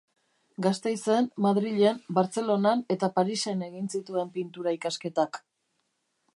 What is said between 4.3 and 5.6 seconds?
Pintura ikasketak.